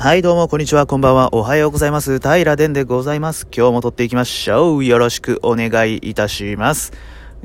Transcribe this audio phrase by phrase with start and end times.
[0.00, 2.20] はい、どうも、こんにちは、こんばんは、おはようございます。
[2.20, 3.48] 平殿でございます。
[3.52, 4.84] 今日も撮っていきましょう。
[4.84, 6.92] よろしくお願いいたします。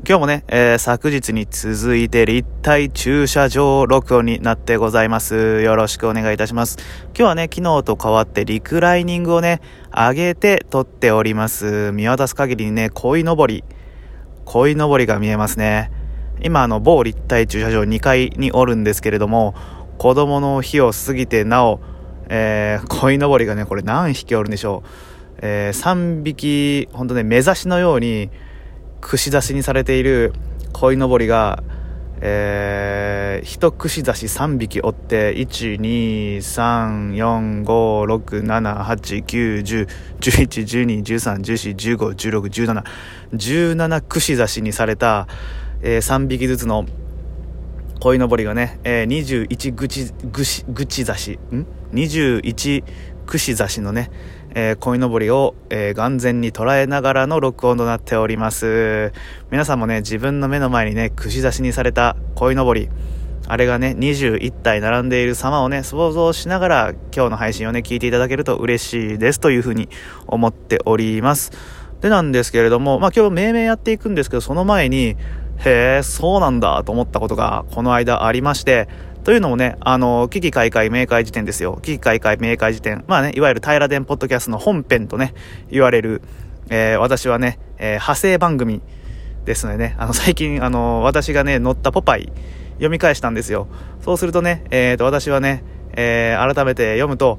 [0.08, 5.62] 今日もね、えー、昨日に続いて立体駐車場録音になってございます。
[5.62, 6.78] よろしくお願いいたします。
[7.06, 9.60] 今日はね、昨日と変わってリクライニングをね、
[9.92, 11.90] 上げて撮っております。
[11.90, 13.64] 見渡す限りにね、鯉のぼり、
[14.44, 15.90] 鯉のぼりが見えますね。
[16.40, 19.56] 今、あの、某立体駐車場2階におるんですけれども、
[19.98, 21.80] 子供の日を過ぎてなお、
[22.28, 24.88] えー、鯉のぼりがね、これ何匹おるんでしょう。
[25.38, 28.30] えー、3匹、ほんとね、目指しのように、
[29.00, 30.32] 串刺しにされている
[30.72, 31.62] 鯉のぼりが、
[32.20, 39.88] えー、一串刺し3匹おって、1、2、3、4、5、6、7、8、9、10、
[40.20, 42.84] 11、12、13、14、15、16、17、
[43.34, 45.28] 17串刺しにされた、
[45.82, 46.86] えー、3匹ずつの
[48.04, 52.84] 鯉のぼりがね、えー、21ぐち、ぐし、ぐち刺し、ん ?21
[53.24, 54.10] 串刺しのね、
[54.54, 59.14] えー、鯉のぼりを、えー、眼前に捉えながらの録音となっております。
[59.50, 62.90] 皆さんもね、自分の目の前にね、串刺しにされた鯉のぼり、
[63.46, 69.88] あれがね、21体並んでいる様をね、想像しながら今日の配信をね、聞いていただけると嬉しいですというふうに
[70.26, 71.52] 思っております。
[72.02, 75.16] でなんですけれども、まあ今日命名やっていくんですけど、その前に、
[75.58, 78.88] へえ、そうなんだと思ったことがこの間ありまして、
[79.24, 81.78] というのもね、あの、危機開会明快辞典ですよ。
[81.82, 83.04] 危機開会明快辞典。
[83.06, 85.32] まあね、いわゆる平殿ポッドキャストの本編とね、
[85.70, 86.20] 言われる、
[86.68, 88.82] えー、私はね、えー、派生番組
[89.46, 92.30] ですのでね、あの、最近、あの、私がね、載ったポパイ、
[92.74, 93.66] 読み返したんですよ。
[94.04, 95.64] そうするとね、えー、と、私はね、
[95.96, 97.38] えー、改めて読むと、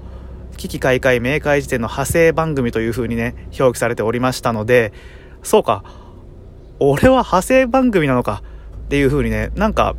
[0.58, 4.92] 危機開会明快辞典の派生番組という風にね、表記されておりましたので、
[5.44, 5.84] そうか、
[6.80, 8.42] 俺は派生番組なのか
[8.86, 9.96] っていう風にね、なんか、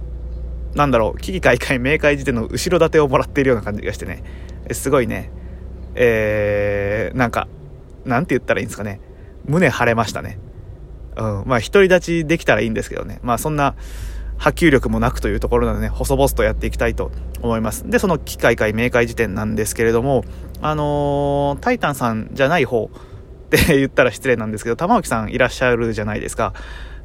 [0.74, 4.22] なんだろう、危機開会明快辞典の後ろ盾をもらっているような感じがしてね、
[4.72, 5.30] すごいね、
[5.94, 7.48] えー、なんか、
[8.04, 9.00] なんて言ったらいいんですかね、
[9.46, 10.38] 胸張れましたね。
[11.16, 13.74] うん、まあ、独り立ちできたらいいんですけどね、まあ、そんな、
[14.38, 17.10] 波及力もなくというところなのでね、細々とやっていきたいと
[17.40, 17.88] 思います。
[17.88, 20.24] で、その機械会明快辞典なんですけれども、
[20.60, 22.90] あのー、タイタンさんじゃない方
[23.46, 26.52] って言ったら失礼なんですけど、玉置さんいらっしゃるじゃないですか。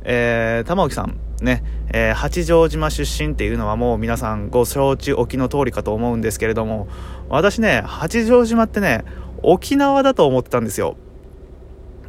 [0.04, 1.64] えー、玉置さんね、
[1.94, 6.88] えー、八丈島出身っていうのはもう皆さんご承知おきの通りかと思うんですけれども、
[7.30, 9.06] 私ね、八丈島ってね、
[9.44, 10.98] 沖縄だと思ってたんですよ。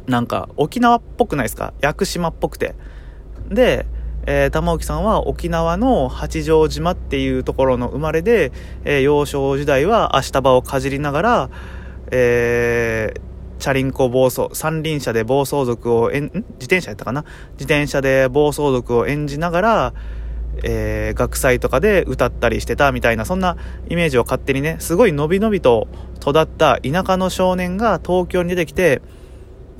[0.07, 1.73] なんか、沖縄っぽくないですか？
[1.81, 2.75] 屋久島っぽくて。
[3.49, 3.85] で、
[4.25, 8.51] えー、玉置さんは沖縄の八丈島っていうところの生まれで、
[8.85, 11.49] えー、幼少時代は足束をかじりながら、
[12.11, 13.21] えー、
[13.59, 17.23] チャリンコ暴走、三輪車で暴走族をん、自転車やったかな？
[17.53, 19.93] 自転車で暴走族を演じながら、
[20.63, 25.87] えー、学祭とかで歌ったりしてたみたいな、そんなイメージを勝手にね、すごい伸び伸びと
[26.21, 29.01] 育った田舎の少年が東京に出てきて、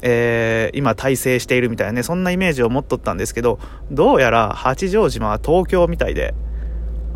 [0.01, 3.59] えー、今大成しているみたいなね、そんなイメージを持っとったんですけど、
[3.91, 6.33] どうやら八丈島は東京みたいで、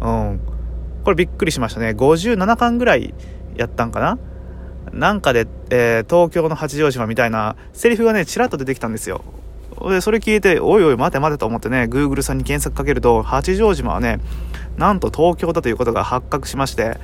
[0.01, 0.39] うん。
[1.03, 1.89] これびっくりしましたね。
[1.89, 3.13] 57巻ぐらい
[3.55, 4.19] やったんかな？
[4.93, 9.23] なんかで、えー、東京の八丈島みたいなセリフがね、ちらっと出てきたんですよ。
[9.89, 14.19] で、それ聞いて、おいおい待て待てと思ってね、Google さんに検索かけると、八丈島はね、
[14.77, 16.97] なんと東京だということが発覚しまして、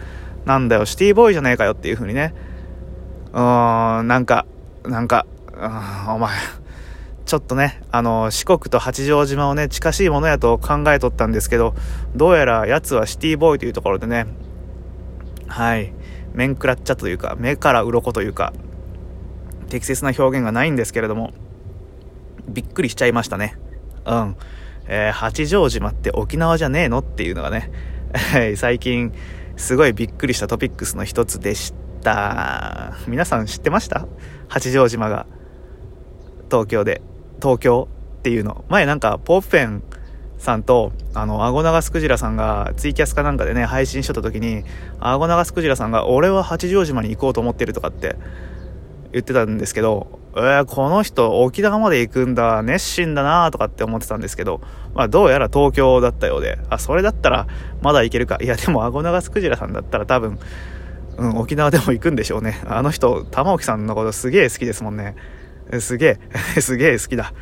[0.46, 2.34] なんだよ、シティボーイじゃねえかよっていう風にね、
[3.34, 4.46] うーん、なんか、
[4.86, 5.26] なんか、
[6.10, 6.32] お前、
[7.26, 11.74] ちょっとね、あの、四国と八丈島をね、近しいものやと考えとったんですけど、
[12.16, 14.28] どうやら奴はシティボーイというところでね、
[15.48, 15.94] はい、
[16.34, 18.54] 面食らっちゃというか、目から鱗というか、
[19.70, 21.34] 適切な表現がないんですけれども、
[22.48, 23.58] びっくりしちゃいましたね。
[24.06, 24.36] うん。
[24.88, 27.72] えー、八丈島って沖縄じゃねえのっていうのがね、
[28.58, 29.14] 最近、
[29.56, 32.94] すごいびっくりしたトピックスの一つでした。
[33.08, 34.08] 皆さん知ってました？
[34.48, 35.26] 八丈島が
[36.50, 37.02] 東京で
[37.42, 37.88] 東京
[38.20, 39.84] っていうの前なんかポーペン
[40.38, 44.64] さんとあのアゴナガスクジラさんがツイキャスかなんかでね配信しとった時に
[45.00, 48.16] アゴナガスクジラさんが俺は八丈島に行こうと思ってるとかって
[49.12, 54.62] 言ってたんですけどえー、この人沖縄まで行くんだ熱心だなとかって思ってたんですけど
[54.96, 57.48] まあどうやら東京だったようであそれだったら
[57.82, 60.40] まだ行けるかいやでもアゴナガスクジラさんだったら多分
[61.18, 62.62] うん、沖縄でも行くんでしょうね。
[62.66, 65.16] あの人、玉置さんのことすげえ好きですもんね。
[65.80, 66.20] すげ
[66.56, 67.34] え、 すげえ好きだ。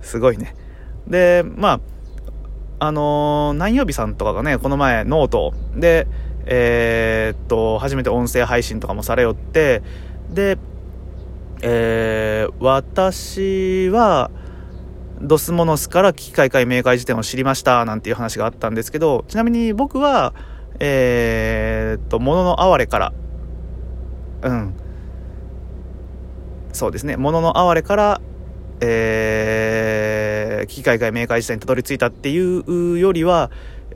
[0.00, 0.54] すごいね。
[1.06, 1.80] で、まあ、
[2.80, 5.52] あのー、南曜日さんとかがね、この前ノート。
[5.74, 6.06] で、
[6.46, 9.82] えー、っと、初めて音声配信とかもされよって、
[10.30, 10.58] で、
[11.62, 14.30] えー、私は、
[15.20, 20.32] ドスモノスから機械会明快辞典を知りましたなんていう話があったんですけど、ちなみに僕は、
[20.78, 23.12] えー、っと、ものの哀れから
[24.42, 24.74] うん。
[26.72, 28.20] そうですね「ものの哀れ」から
[28.80, 33.50] えー、機械界明快時代にたどり着いたっていうよりは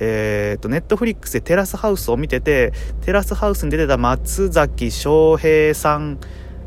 [0.04, 2.72] えーと、ネットフリックスでテラスハウスを見てて
[3.02, 6.18] テラスハウスに出てた松崎翔平さん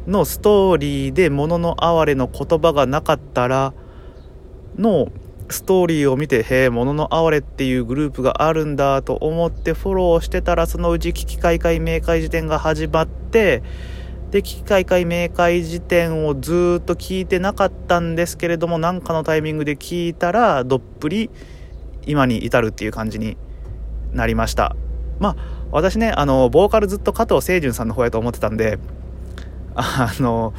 [0.08, 3.74] のストーリーで「ものの哀れ」の言葉がなかったら
[4.78, 5.10] の
[5.50, 13.64] ストーリーを見て「へえものの哀れ」っていうグループがあるんだと思ってフォローしてたらそのうち危機開会明快辞典が始まって
[14.32, 21.30] で危機開会明快辞典をずっと聞いてなかったんですけれども何かのタイミングで聞いたらどっぷり
[22.06, 23.38] 今に至るっていう感じに
[24.12, 24.76] なりました。
[25.20, 25.36] まあ
[25.72, 28.80] 私ねあのボーカルずっと加藤清純さんの方やと思ってたんで
[29.76, 30.54] あの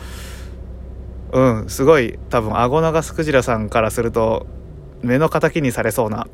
[1.32, 4.46] うんすごい多分顎長スクジラさんからすると
[5.02, 6.26] 目の敵にされそうな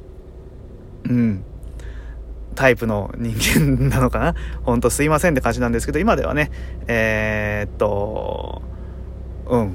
[1.05, 1.45] うん。
[2.55, 4.35] タイプの人間なのかな？
[4.65, 6.51] ほんとすいませんって感じなんですけど今ではね
[6.87, 8.63] えー、っと
[9.47, 9.75] うん。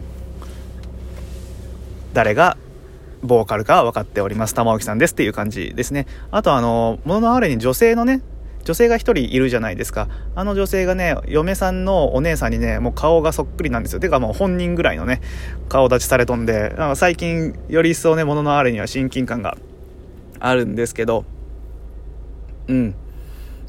[2.13, 2.57] 誰が
[3.21, 4.55] ボーカルかは分かっております。
[4.55, 6.07] 玉置さんですっていう感じですね。
[6.31, 8.21] あとあの「もののあれ」に女性のね
[8.63, 10.07] 女性が1人いるじゃないですか。
[10.33, 13.99] あの女性がね嫁さんのお姉さんにねもう顔がそっくりなんですよ。
[13.99, 15.21] てかもう本人ぐらいのね
[15.69, 19.57] 顔立ちされとんでなんか最近より一層ねもののあれには親近感が
[20.39, 21.23] あるんですけど
[22.67, 22.95] うん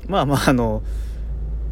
[0.08, 0.82] まあまああの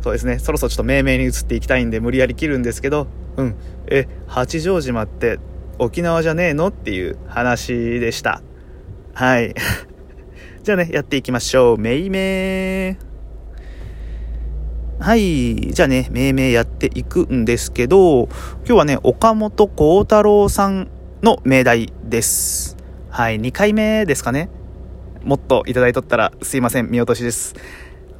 [0.02, 3.06] そうですねそろそろちょっと命名に移っていきたいんで無理やり切るんですけど
[3.37, 3.55] うん
[3.88, 5.38] え八丈島って
[5.78, 6.69] 沖縄じゃねえの？
[6.69, 8.43] っていう話でした
[9.14, 9.55] はい
[10.62, 13.06] じゃあねやっていきましょうめいめー
[14.99, 15.56] はい。
[15.72, 20.88] じゃあね、命名やっていくんですけど、今日はね、岡本幸太郎さん
[21.22, 22.79] の命題です。
[23.11, 23.38] はい。
[23.38, 24.49] 2回目ですかね。
[25.26, 26.88] もっといただいとったらすいません。
[26.88, 27.56] 見落としです。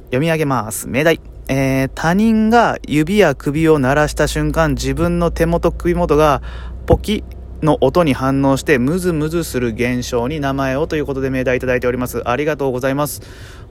[0.07, 0.89] 読み上げます。
[0.89, 1.21] 命題。
[1.47, 6.41] えー、他人が指や首を鳴らした瞬間、自分の手元首元が
[6.85, 7.23] ポキ
[7.61, 12.27] の音に反応してムズムズする現象に名前をということで命題いただいております。
[12.27, 13.21] ありがとうございます。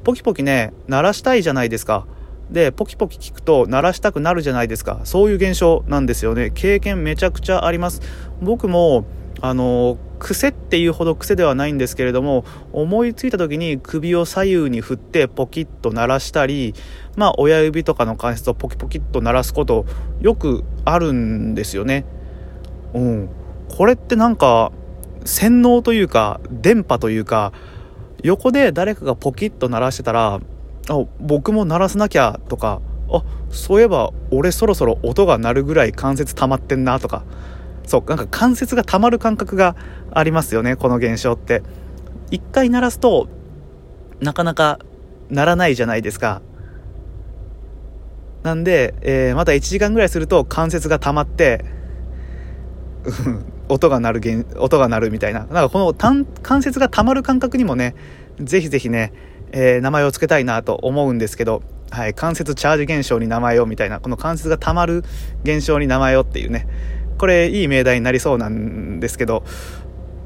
[0.03, 2.07] ポキポキね、鳴らしたいじゃないですか。
[2.51, 8.01] でポキポキ聞くと鳴らしたくなるじゃないですかそういう現象なんですよね経験めちゃくちゃあります
[8.41, 9.05] 僕も
[9.41, 16.75] あの癖っていうほど癖ではないんですけれども思いついた時に首を左右に振ってポキッと鳴らしたり
[17.17, 19.87] まあ親指とかの関節をポキポキッと鳴らすこと
[20.21, 22.05] よくあるんですよね。
[22.95, 23.29] うん。
[23.69, 24.73] これってなんか
[25.25, 27.53] 洗脳というか電波というか
[28.23, 30.41] 横で誰かがポキッと鳴らしてたら
[30.89, 32.81] あ僕も鳴らさなきゃとか
[33.11, 37.25] あそういえば俺そろそろ音が鳴るぐらい関節溜まってんなとか
[37.87, 39.77] そうなんか関節が溜まる感覚が
[40.13, 41.63] ありますよねこの現象って。
[42.31, 43.29] 一回鳴らすと
[44.21, 44.81] なかなか
[45.31, 46.43] 鳴らないじゃないですか。
[48.43, 51.65] なんで、えー、また1時間ぐらいすると関節が溜まって
[53.69, 55.41] 音が鳴る音が鳴るみたいな。
[55.41, 56.27] なんかこの関
[56.63, 57.95] 節が溜まる感覚にもね
[58.41, 59.13] ぜひぜひね
[59.53, 65.05] えー、名前を付けたいなと思うんですけど、はい、関節チャージ現象に名前をみたいな、この関節が溜まる
[65.45, 66.67] 現象に名前をっていうね、
[67.19, 69.45] これいい命題になりそうなんですけど、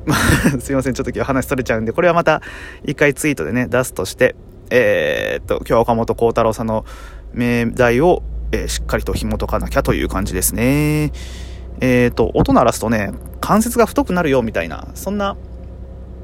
[0.60, 2.42] すいません、ちょっと今日話取れちゃうんで、これはまた
[2.84, 4.34] 一回ツイートでね、出すとして、
[4.70, 6.84] えー、っと、今日岡本幸太郎さんの
[7.32, 8.22] 命題を、
[8.52, 11.12] えー、しっかりと紐解かなきゃという感じですね。
[11.80, 15.36] えー、っと、音鳴らすとね、関節が太くなるよみたいな、そんな、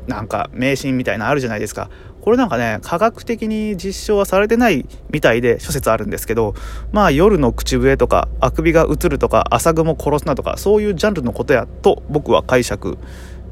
[0.06, 1.90] なんか迷信みたいなあるじゃないですか。
[2.26, 6.56] これなんかね、科学的に実証はされてないみたいで諸説あるんですけど、
[6.90, 12.98] まあ夜の口笛とか、あくびが映るとか、朝雲殺すなとか、そういうジャンルのことやと僕は解釈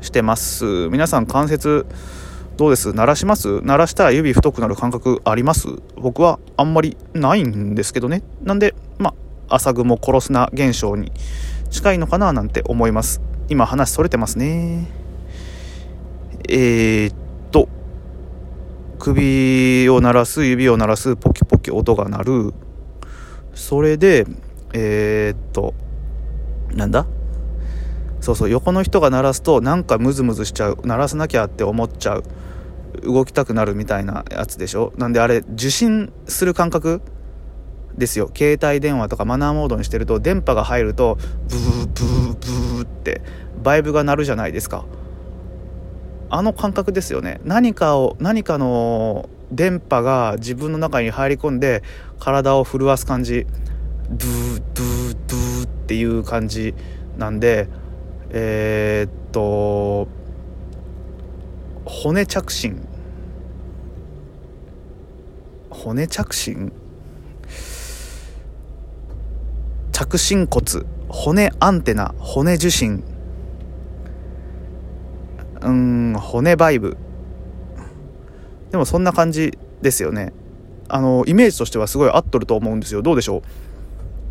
[0.00, 0.88] してます。
[0.88, 1.86] 皆さん関節
[2.56, 2.92] どうです？
[2.92, 3.60] 鳴らします？
[3.60, 5.68] 鳴らしたら指太くなる感覚あります？
[5.94, 8.24] 僕はあんまりないんですけどね。
[8.42, 9.14] なんで、ま
[9.48, 11.12] あ、朝雲殺すな現象に
[11.70, 13.20] 近いのかななんて思います。
[13.48, 14.88] 今話それてますね。
[16.48, 17.16] えー、っ
[19.04, 22.54] 首を鳴らす指を鳴らすポキポキ音が鳴る。
[23.52, 24.24] それで
[24.72, 25.74] えー、っと
[26.72, 27.06] なんだ？
[28.22, 30.78] そうそう横の人が鳴らすとなんかムズムズしちゃう。
[30.84, 32.24] 鳴らさなきゃって思っちゃう。
[33.02, 34.94] 動きたくなるみたいなやつでしょ？
[34.96, 37.02] なんであれ受信する感覚？
[37.98, 38.30] ですよ。
[38.34, 43.20] 携帯電話とかマナーモードにしてると電波が入るとブーブーブーって
[43.62, 44.86] バイブが鳴るじゃないですか。
[46.34, 47.40] あの感覚ですよね。
[47.44, 51.84] 何かを何かの電波が自分の中に入り込んで
[52.18, 53.46] 体を震わす感じ。
[54.10, 56.74] ドゥドゥドゥっていう感じ
[57.18, 57.68] なんで
[58.30, 60.08] えー、っと
[61.84, 62.84] 骨着信。
[65.70, 66.72] 骨着信？
[69.92, 70.84] 着信骨。
[71.06, 72.12] 骨アンテナ。
[72.18, 73.04] 骨受信。
[75.64, 76.96] うん骨バイブ。
[78.70, 80.32] でもそんな感じですよね。
[80.88, 83.02] あのイメージとしてはすごい合っとると思うんですよ。
[83.02, 83.42] どうでしょう？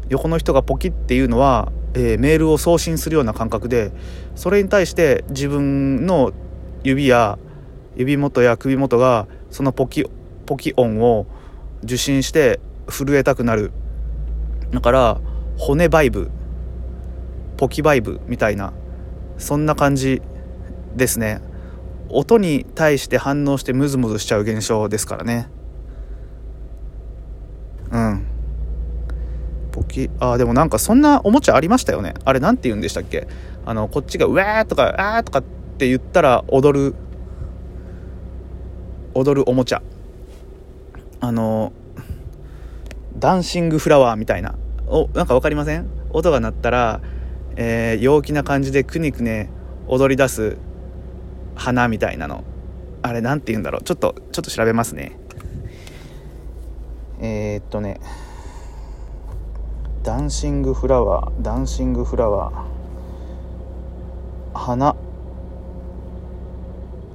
[0.10, 3.92] 横の人がポキっていうのは、えー、メールを送信するような感覚で
[4.36, 6.34] それに対して自分の
[6.84, 7.40] 指や
[7.96, 10.06] 指元や首元がそのポキ
[10.46, 11.25] ポキ音を
[11.84, 12.60] 受信して
[12.90, 13.72] 震えたくなる。
[14.72, 15.22] だから
[15.58, 16.30] 骨バイブ
[17.58, 18.74] ポキバイブみたいな
[19.38, 20.22] そんな感じ
[20.96, 21.42] ですね。
[22.10, 25.48] 音に対して反応してムズムズしちゃう現象ですからね。
[27.92, 28.26] うん。
[29.72, 32.14] ポキあでもなんかそんなおもちゃありましたよね。
[32.26, 33.28] あれ何て言うんでしたっけ？
[33.66, 35.44] あのこっちが「うわー」とか「あー」とかっ
[35.78, 36.96] て言ったら踊る
[39.16, 39.82] 踊るおもちゃ。
[41.20, 41.74] あの
[43.18, 44.56] ダンシングフラワーみたいな。
[44.86, 45.88] おなんか分かりません？
[46.12, 47.02] 音が鳴ったら、
[47.56, 49.50] えー、陽気な感じでくねくね
[49.88, 50.58] 踊り出す
[51.56, 52.44] 花みたいなの。
[53.02, 53.84] あれ何て言うんだろう。
[53.84, 55.18] ちょっとちょっと調べますね。
[57.20, 58.00] えー、っとね。
[60.04, 61.42] ダンシングフラワー。
[61.42, 64.58] ダンシングフラワー。
[64.58, 64.96] 花。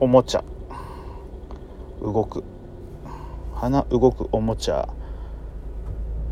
[0.01, 0.45] おもちゃ。
[2.01, 2.45] 動く。
[3.55, 4.89] 花動くおもちゃ。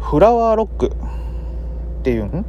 [0.00, 0.86] フラワーロック。
[0.86, 0.90] っ
[2.02, 2.44] ていうん？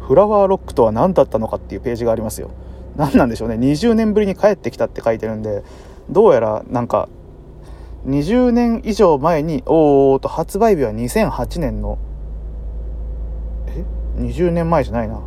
[0.00, 2.50] フラワーロックとは何だったのかっていうページがありますよ。
[2.96, 3.56] 何なんでしょうね。
[3.56, 5.62] 20年ぶりに帰ってきたって書いてるんで
[6.10, 7.08] どうやらなんか
[8.06, 11.98] 20年以上前におーと発売日は2008年の
[13.68, 13.84] え
[14.18, 15.20] ？20年前じゃないな。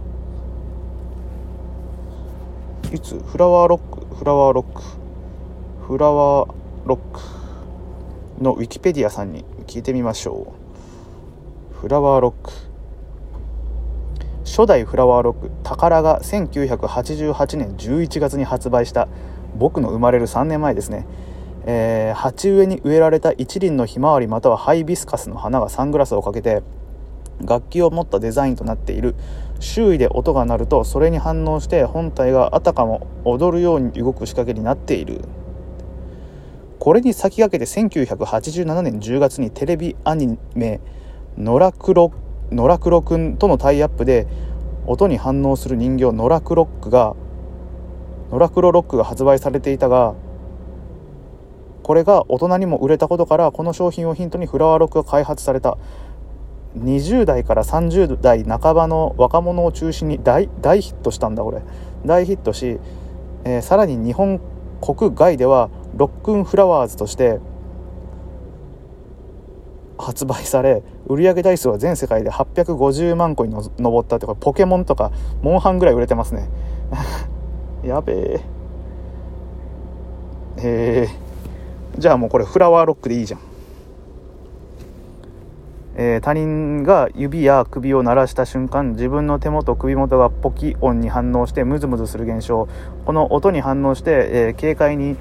[2.93, 3.19] いつ？
[3.19, 4.81] フラワーロックフラワーロック。
[5.88, 6.53] フラワー
[6.86, 7.19] ロック
[8.43, 10.53] のウィキペディアさんに聞いてみましょ
[11.74, 11.75] う。
[11.81, 12.66] フラワーロック。
[14.48, 19.10] 初代フラワーロック宝が1988年11月に発売した
[19.58, 21.06] 僕の生まれる3年前ですね、
[21.66, 26.63] えー、鉢植えに植えられた一輪のひまわりまたはハイビスカスの花がサングラスをかけて
[27.42, 29.16] 楽器を持ったデザインとなっている。
[29.60, 35.22] 周囲で音が鳴るとそれに反応して本体があたかも踊るように動く仕掛けになっている。
[36.80, 40.80] これに先駆けて1987年10月にテレビアニメ
[41.38, 42.12] 「ノラクロ
[42.51, 44.27] ノラクロくんとのタイアップで
[44.86, 47.16] 音に反応する人形ノラクロックが
[48.32, 50.16] ノラクロロックが発売されていたが
[51.88, 55.77] これが大人にも売れたことからこの商品をヒントにフラワーロックが開発された。
[56.77, 61.62] 20代から30代半ばの若者を中心に大大ヒットしたんだこれ。
[62.06, 62.77] 大ヒットし、
[63.46, 64.42] えー、さらに日本
[64.82, 67.39] 国外ではロックンフラワーズとして
[69.98, 75.12] 発売され売上台数は全世界で850万個に上ったってこれポケモンとか
[75.42, 76.50] モンハンぐらい売れてますね。
[77.84, 78.36] やべえ。
[78.36, 78.42] へ
[80.60, 81.10] え。
[81.98, 83.40] じゃあもうこれフラワーロックでいいじゃん。
[86.00, 92.68] えー、他人が指や首を鳴らした瞬間自分の手元首元がポキ音に反応してムズムズする現象。
[93.06, 95.18] この音に反応して、えー、軽快に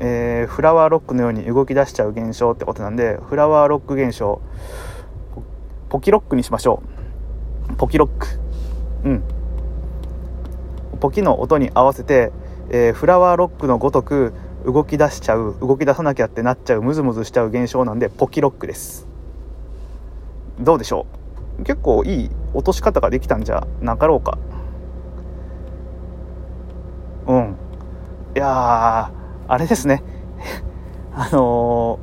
[0.00, 4.40] えー、フラワーロックのように動き出しちゃう現象ってことなんでフラワーロック現象。
[5.88, 6.82] ポキロックにしましょ
[7.70, 7.74] う。
[7.76, 8.26] ポキロック。
[9.04, 9.22] うん。
[11.00, 12.32] ポキの音に合わせて、
[12.70, 14.32] えー、フラワーロックのごとく
[14.66, 19.06] 動き出しちゃう動き出さなきゃってなっちゃうムズムズしちゃう現象なんでポキロックです。
[20.60, 21.06] どうでしょ
[21.58, 21.62] う？
[21.62, 24.38] 結構いい落とし方ができたんじゃなかろうか。
[27.26, 27.56] うん。
[28.34, 29.10] いや
[29.46, 30.02] あれですね。
[31.14, 31.98] あの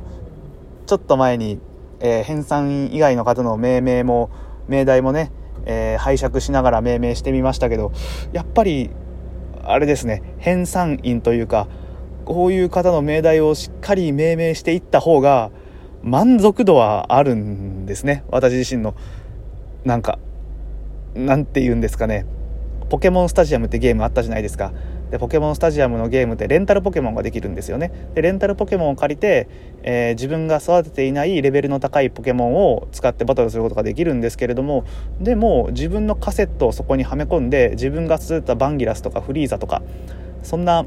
[0.84, 1.60] ー、ちょっと前に、
[2.00, 4.30] えー、編纂員以外の方の命名も
[4.68, 5.32] 命題もね、
[5.64, 7.92] えー、拝借しながら命名してみましたけど
[8.32, 8.90] やっぱり
[9.62, 11.68] あれですね編纂員というか
[12.24, 15.50] こういう方の命題をしっかり命名していった方が
[16.02, 18.94] 満足度はあるんですね私自身の。
[19.84, 20.18] なんか
[21.14, 22.26] なんて言うんですかね
[22.90, 24.72] ポケモンスタジアムってゲームあったじゃないですか。
[25.10, 27.92] でポケモンスタジアムのゲームってレンタルポケモンができるんですよね。
[28.14, 29.48] でレンタルポケモンを借りて、
[29.82, 34.84] えー、自分が育てていないレベルの高いポケモンを使ってバトルすることができるんですけれども
[35.20, 39.82] でも自分のカセットをそこにはめ込んで自分が育てたバンギラスとかフリーザとか
[40.42, 40.84] そんな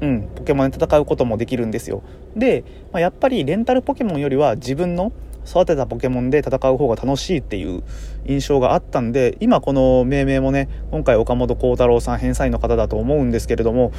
[0.00, 2.02] うん、ポケモンで戦うこともできるんですよ。
[2.34, 5.12] で、まあ、やっぱりレンタルポケモンよりは自分の
[5.50, 7.82] 育てたポケモンで戦う方が楽しいっていう
[8.24, 13.92] 印象があったんで今この命名もね今回岡本幸太郎さん返済の方だと思うんですけれども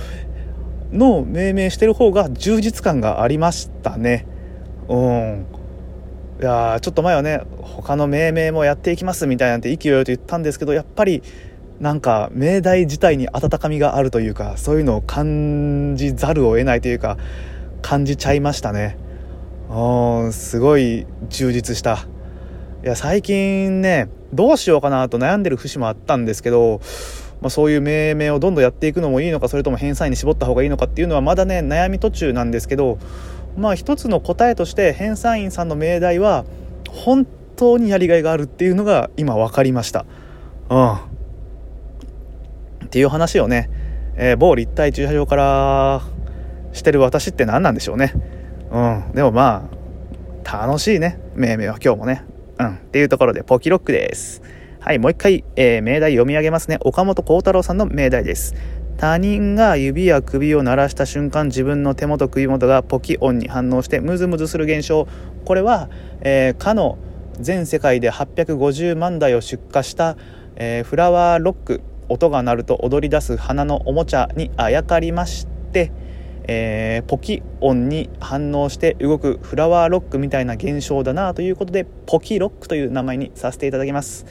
[0.92, 4.26] の命名してる方が充実感がありましたね。
[4.90, 5.46] うん。
[6.42, 11.22] いやちょっと前はね他の命名もやっていきますみたいなんて意気揚々と言ったんですけどやっぱり
[11.80, 17.18] なんか命題自体に温かみがあるというかそういうのを感じざるを得ないというか
[17.82, 18.98] 感じちゃいましたね。
[19.72, 22.06] うんすごい充実した。
[22.84, 26.82] いや最近ねどうしようかなと悩んでる節もあったんですけど、
[27.42, 32.98] まあ、そういう命名をどんどんやっていくのもいいのかそれとも返済に絞った方がいいのかっていうのはまだね悩み途中なんですけど
[33.56, 36.46] まあ一つの答えとして返済員さんの命題は
[36.90, 40.06] 本当にやりがいがあるっていうのが今分かりました。
[40.70, 40.94] うん。
[40.96, 40.98] っ
[42.90, 43.70] ていう話をね、
[44.16, 46.02] えー、某立体駐車場から
[46.74, 48.41] してる私って何なんでしょうね。
[48.72, 49.12] うん。
[49.14, 49.70] でもま
[50.46, 51.20] あ、楽しいね。
[51.36, 52.24] 命名は今日もね。
[52.60, 52.76] うん。
[52.76, 54.42] っていうところで、ポキロックです。
[54.80, 56.78] はい、もう一回、えー、命題読み上げますね。
[56.82, 58.56] 岡本幸太郎さんの命題です。
[58.98, 65.08] 他人が指や首を鳴らした瞬間自分の手元首元がポキ音に反応してムズムズする現象
[65.44, 65.90] これは、
[66.22, 67.00] えー、かの
[67.40, 70.18] 全世界で850万台を出荷した、
[70.56, 75.92] えー、フラワーロック音が鳴ると踊り出す花のおもちゃにあやかりまして、
[76.54, 84.26] えー、ポキ音に反応して動くフラワーロックみたいな現象だなということでポキロックという名前にさせていただきます。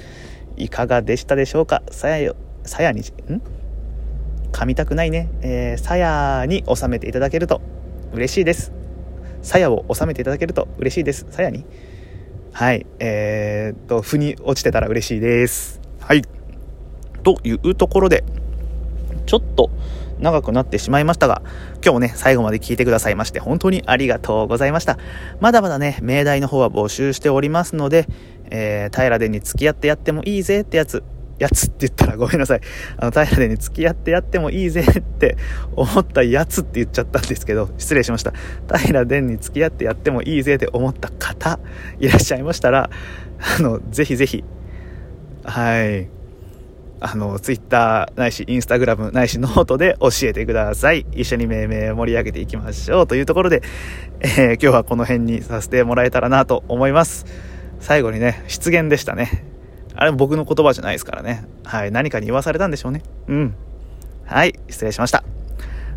[0.59, 1.83] いかがでしたでしょうか？
[1.91, 3.05] さやよさやにん？
[4.53, 5.31] 噛みたくないね。
[5.41, 7.63] えさやに収めていただけると
[8.13, 8.73] 嬉しいです。
[9.41, 11.27] さやを収めていただけると嬉しいです。
[11.31, 11.65] さやに？
[12.53, 12.85] はい。
[12.99, 15.81] えー、っと腑に落ちてたら嬉しいです。
[16.01, 16.23] はい。
[17.23, 18.25] というところで、
[19.25, 19.71] ちょっと
[20.21, 21.43] 長くなってしまいましたが、
[21.83, 24.99] 今日もね、最後まで聞いてくださいまして、本当にありがとうございました。
[25.41, 28.07] まだまだね、命題の方は募集しておりますので、
[28.51, 31.03] えー、平殿に付き合ってやってもいいぜってやつ、
[31.39, 32.61] やつって言ったらごめんなさい。
[32.99, 35.37] あの、平殿に付き合ってやってもいいぜって
[35.75, 38.33] 思ったやつって言っちゃったんですけど、失礼しました。
[38.77, 41.59] 平殿に付き合ってやってもいいぜって思った方、
[41.99, 42.91] いらっしゃいましたら、
[43.59, 44.45] あの、ぜひぜひ、
[45.45, 46.20] はい。
[47.01, 51.07] あの、ツイッターないし、インスタグラムないし、ノートで教えてください。
[51.13, 53.07] 一緒に命名盛り上げていきましょう。
[53.07, 53.63] というところで、
[54.21, 57.25] えー、今日はこの辺にさせてもらえたらなと思います。
[57.81, 59.45] 最後にね、失言でしたね。
[59.95, 61.45] あれ僕の言葉じゃないですからね。
[61.65, 61.91] はい。
[61.91, 63.03] 何かに言わされたんでしょうね。
[63.29, 63.55] うん。
[64.27, 64.59] はい。
[64.69, 65.25] 失礼しました。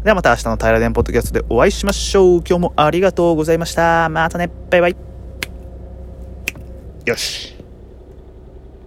[0.03, 2.43] ではまた明日の平田ポッドキャストでお会いしましょう。
[2.47, 4.09] 今日もありがとうございました。
[4.09, 4.49] またね。
[4.69, 4.95] バイバイ。
[7.05, 7.52] よし。